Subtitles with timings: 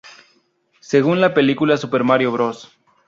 [0.79, 2.75] Según la película Super Mario Bros.